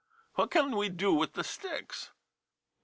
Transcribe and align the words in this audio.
what 0.33 0.49
can 0.49 0.75
we 0.75 0.89
do 0.89 1.13
with 1.13 1.33
the 1.33 1.43
sticks 1.43 2.09